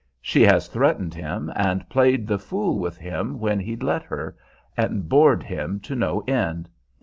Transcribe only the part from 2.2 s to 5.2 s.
the fool with him when he'd let her, and